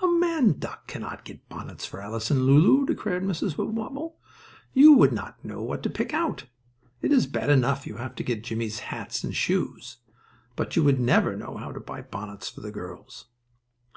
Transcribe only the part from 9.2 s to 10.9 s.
and shoes, but you